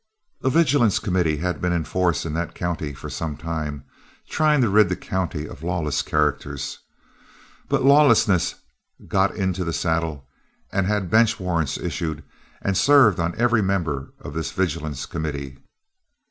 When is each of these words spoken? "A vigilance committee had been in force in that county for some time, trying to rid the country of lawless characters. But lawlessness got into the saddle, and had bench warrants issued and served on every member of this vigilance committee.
"A 0.41 0.49
vigilance 0.49 0.97
committee 0.97 1.37
had 1.37 1.61
been 1.61 1.71
in 1.71 1.83
force 1.83 2.25
in 2.25 2.33
that 2.33 2.55
county 2.55 2.91
for 2.95 3.07
some 3.07 3.37
time, 3.37 3.83
trying 4.27 4.59
to 4.61 4.69
rid 4.69 4.89
the 4.89 4.95
country 4.95 5.47
of 5.47 5.61
lawless 5.61 6.01
characters. 6.01 6.79
But 7.69 7.83
lawlessness 7.85 8.55
got 9.07 9.35
into 9.35 9.63
the 9.63 9.73
saddle, 9.73 10.27
and 10.71 10.87
had 10.87 11.11
bench 11.11 11.39
warrants 11.39 11.77
issued 11.77 12.23
and 12.63 12.75
served 12.75 13.19
on 13.19 13.35
every 13.37 13.61
member 13.61 14.11
of 14.19 14.33
this 14.33 14.51
vigilance 14.51 15.05
committee. 15.05 15.59